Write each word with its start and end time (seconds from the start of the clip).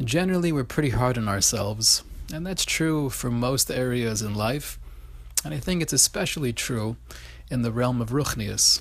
Generally, 0.00 0.52
we're 0.52 0.64
pretty 0.64 0.90
hard 0.90 1.18
on 1.18 1.28
ourselves, 1.28 2.02
and 2.32 2.46
that's 2.46 2.64
true 2.64 3.10
for 3.10 3.30
most 3.30 3.70
areas 3.70 4.22
in 4.22 4.34
life. 4.34 4.78
And 5.44 5.52
I 5.52 5.58
think 5.58 5.82
it's 5.82 5.92
especially 5.92 6.52
true 6.52 6.96
in 7.50 7.62
the 7.62 7.70
realm 7.70 8.00
of 8.00 8.10
Ruchnius. 8.10 8.80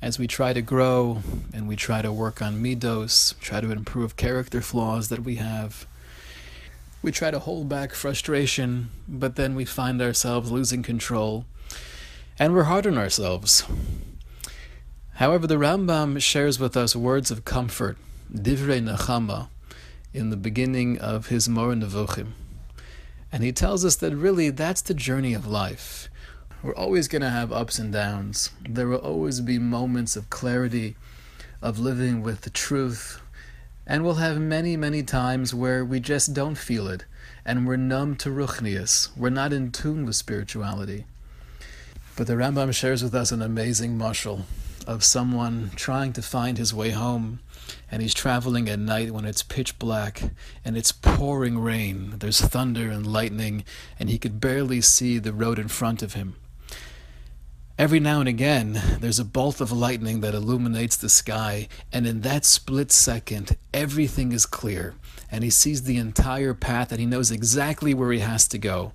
As 0.00 0.18
we 0.18 0.26
try 0.26 0.52
to 0.52 0.62
grow 0.62 1.22
and 1.52 1.68
we 1.68 1.76
try 1.76 2.02
to 2.02 2.10
work 2.10 2.40
on 2.40 2.62
midos, 2.62 3.38
try 3.40 3.60
to 3.60 3.70
improve 3.70 4.16
character 4.16 4.60
flaws 4.62 5.10
that 5.10 5.22
we 5.22 5.36
have, 5.36 5.86
we 7.02 7.12
try 7.12 7.30
to 7.30 7.38
hold 7.38 7.68
back 7.68 7.92
frustration, 7.92 8.90
but 9.06 9.36
then 9.36 9.54
we 9.54 9.64
find 9.64 10.00
ourselves 10.00 10.50
losing 10.50 10.82
control, 10.82 11.44
and 12.38 12.54
we're 12.54 12.64
hard 12.64 12.86
on 12.86 12.96
ourselves. 12.96 13.64
However, 15.14 15.46
the 15.46 15.56
Rambam 15.56 16.20
shares 16.22 16.58
with 16.58 16.76
us 16.76 16.96
words 16.96 17.30
of 17.30 17.44
comfort, 17.44 17.98
divrei 18.32 18.82
nachama, 18.82 19.48
in 20.14 20.30
the 20.30 20.36
beginning 20.36 20.98
of 20.98 21.28
his 21.28 21.48
Moreh 21.48 21.74
Nevuchim. 21.74 22.32
And 23.30 23.42
he 23.42 23.52
tells 23.52 23.84
us 23.84 23.96
that 23.96 24.14
really 24.14 24.50
that's 24.50 24.82
the 24.82 24.94
journey 24.94 25.32
of 25.32 25.46
life. 25.46 26.08
We're 26.62 26.74
always 26.74 27.08
going 27.08 27.22
to 27.22 27.30
have 27.30 27.52
ups 27.52 27.78
and 27.78 27.92
downs. 27.92 28.50
There 28.68 28.86
will 28.86 28.98
always 28.98 29.40
be 29.40 29.58
moments 29.58 30.14
of 30.16 30.30
clarity, 30.30 30.96
of 31.60 31.78
living 31.78 32.22
with 32.22 32.42
the 32.42 32.50
truth. 32.50 33.20
And 33.86 34.04
we'll 34.04 34.14
have 34.14 34.38
many, 34.38 34.76
many 34.76 35.02
times 35.02 35.54
where 35.54 35.84
we 35.84 35.98
just 35.98 36.34
don't 36.34 36.56
feel 36.56 36.86
it 36.88 37.04
and 37.44 37.66
we're 37.66 37.76
numb 37.76 38.14
to 38.16 38.28
Ruchnius. 38.28 39.08
We're 39.16 39.30
not 39.30 39.52
in 39.52 39.72
tune 39.72 40.06
with 40.06 40.16
spirituality. 40.16 41.06
But 42.16 42.26
the 42.26 42.34
Rambam 42.34 42.72
shares 42.74 43.02
with 43.02 43.14
us 43.14 43.32
an 43.32 43.42
amazing 43.42 43.98
mashal 43.98 44.42
of 44.84 45.04
someone 45.04 45.70
trying 45.76 46.12
to 46.14 46.22
find 46.22 46.58
his 46.58 46.74
way 46.74 46.90
home 46.90 47.40
and 47.90 48.02
he's 48.02 48.14
traveling 48.14 48.68
at 48.68 48.78
night 48.78 49.10
when 49.10 49.24
it's 49.24 49.42
pitch 49.42 49.78
black 49.78 50.22
and 50.64 50.76
it's 50.76 50.92
pouring 50.92 51.58
rain. 51.58 52.14
There's 52.18 52.40
thunder 52.40 52.90
and 52.90 53.06
lightning, 53.06 53.64
and 53.98 54.08
he 54.08 54.18
could 54.18 54.40
barely 54.40 54.80
see 54.80 55.18
the 55.18 55.32
road 55.32 55.58
in 55.58 55.68
front 55.68 56.02
of 56.02 56.14
him. 56.14 56.36
Every 57.78 58.00
now 58.00 58.20
and 58.20 58.28
again, 58.28 58.80
there's 59.00 59.18
a 59.18 59.24
bolt 59.24 59.60
of 59.60 59.72
lightning 59.72 60.20
that 60.20 60.34
illuminates 60.34 60.96
the 60.96 61.08
sky, 61.08 61.68
and 61.92 62.06
in 62.06 62.20
that 62.20 62.44
split 62.44 62.92
second, 62.92 63.56
everything 63.72 64.32
is 64.32 64.46
clear, 64.46 64.94
and 65.30 65.42
he 65.42 65.50
sees 65.50 65.82
the 65.82 65.96
entire 65.96 66.54
path 66.54 66.92
and 66.92 67.00
he 67.00 67.06
knows 67.06 67.30
exactly 67.30 67.94
where 67.94 68.12
he 68.12 68.20
has 68.20 68.46
to 68.48 68.58
go. 68.58 68.92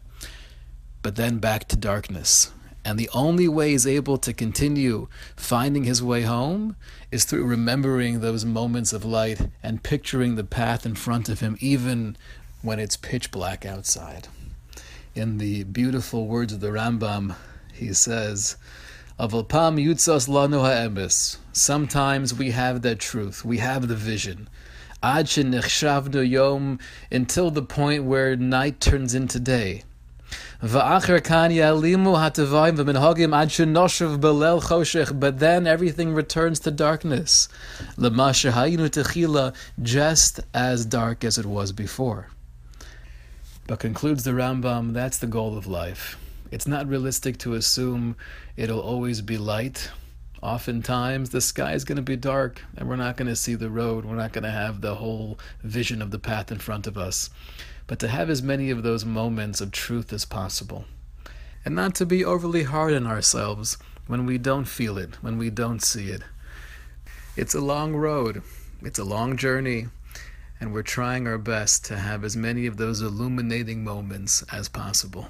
But 1.01 1.15
then 1.15 1.39
back 1.39 1.67
to 1.69 1.75
darkness. 1.75 2.51
And 2.87 2.97
the 2.97 3.09
only 3.13 3.49
way 3.49 3.71
he's 3.71 3.85
able 3.85 4.17
to 4.19 4.31
continue 4.31 5.09
finding 5.35 5.83
his 5.83 6.01
way 6.01 6.21
home 6.21 6.77
is 7.11 7.25
through 7.25 7.43
remembering 7.43 8.21
those 8.21 8.45
moments 8.45 8.93
of 8.93 9.03
light 9.03 9.49
and 9.61 9.83
picturing 9.83 10.35
the 10.35 10.45
path 10.45 10.85
in 10.85 10.95
front 10.95 11.27
of 11.27 11.41
him, 11.41 11.57
even 11.59 12.15
when 12.61 12.79
it's 12.79 12.95
pitch 12.95 13.29
black 13.29 13.65
outside. 13.65 14.29
In 15.13 15.37
the 15.37 15.65
beautiful 15.65 16.27
words 16.27 16.53
of 16.53 16.61
the 16.61 16.69
Rambam, 16.69 17.35
he 17.73 17.91
says, 17.91 18.55
Avalpam 19.19 19.83
yutzas 19.83 20.29
lanu 20.29 20.61
ha'emes. 20.61 21.39
Sometimes 21.51 22.33
we 22.33 22.51
have 22.51 22.83
that 22.83 22.99
truth, 22.99 23.43
we 23.43 23.57
have 23.57 23.89
the 23.89 23.95
vision. 23.97 24.47
Ad 25.03 25.29
yom, 25.35 26.79
until 27.11 27.51
the 27.51 27.63
point 27.63 28.05
where 28.05 28.37
night 28.37 28.79
turns 28.79 29.13
into 29.13 29.41
day. 29.41 29.83
But 30.59 30.99
then 35.39 35.67
everything 35.67 36.13
returns 36.13 36.59
to 36.61 36.71
darkness. 36.71 37.47
Just 39.81 40.39
as 40.53 40.85
dark 40.85 41.23
as 41.23 41.37
it 41.37 41.45
was 41.45 41.71
before. 41.71 42.27
But 43.67 43.79
concludes 43.79 44.23
the 44.23 44.31
Rambam, 44.31 44.93
that's 44.93 45.19
the 45.19 45.27
goal 45.27 45.57
of 45.57 45.67
life. 45.67 46.17
It's 46.49 46.67
not 46.67 46.87
realistic 46.87 47.37
to 47.39 47.53
assume 47.53 48.15
it'll 48.55 48.79
always 48.79 49.21
be 49.21 49.37
light. 49.37 49.91
Oftentimes, 50.41 51.31
the 51.31 51.41
sky 51.41 51.73
is 51.73 51.83
going 51.83 51.95
to 51.95 52.01
be 52.01 52.15
dark 52.15 52.61
and 52.75 52.87
we're 52.87 52.95
not 52.95 53.17
going 53.17 53.27
to 53.27 53.35
see 53.35 53.55
the 53.55 53.69
road. 53.69 54.05
We're 54.05 54.15
not 54.15 54.33
going 54.33 54.43
to 54.43 54.51
have 54.51 54.81
the 54.81 54.95
whole 54.95 55.39
vision 55.63 56.01
of 56.01 56.11
the 56.11 56.19
path 56.19 56.51
in 56.51 56.59
front 56.59 56.87
of 56.87 56.97
us 56.97 57.29
but 57.87 57.99
to 57.99 58.09
have 58.09 58.29
as 58.29 58.43
many 58.43 58.69
of 58.69 58.83
those 58.83 59.05
moments 59.05 59.61
of 59.61 59.71
truth 59.71 60.11
as 60.11 60.25
possible. 60.25 60.85
And 61.65 61.73
not 61.73 61.95
to 61.95 62.05
be 62.05 62.23
overly 62.23 62.63
hard 62.63 62.93
on 62.93 63.07
ourselves 63.07 63.77
when 64.05 64.25
we 64.25 64.37
don't 64.37 64.65
feel 64.65 64.97
it, 64.97 65.15
when 65.23 65.37
we 65.37 65.49
don't 65.49 65.81
see 65.81 66.09
it. 66.09 66.21
It's 67.35 67.55
a 67.55 67.61
long 67.61 67.95
road, 67.95 68.43
it's 68.81 68.99
a 68.99 69.03
long 69.03 69.37
journey, 69.37 69.87
and 70.59 70.73
we're 70.73 70.83
trying 70.83 71.27
our 71.27 71.37
best 71.37 71.85
to 71.85 71.97
have 71.97 72.23
as 72.23 72.35
many 72.35 72.67
of 72.67 72.77
those 72.77 73.01
illuminating 73.01 73.83
moments 73.83 74.43
as 74.51 74.69
possible. 74.69 75.27